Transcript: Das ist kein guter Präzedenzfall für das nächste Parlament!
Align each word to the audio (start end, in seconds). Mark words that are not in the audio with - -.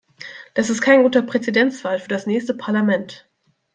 Das 0.55 0.71
ist 0.71 0.81
kein 0.81 1.03
guter 1.03 1.21
Präzedenzfall 1.21 1.99
für 1.99 2.07
das 2.09 2.25
nächste 2.25 2.55
Parlament! 2.55 3.29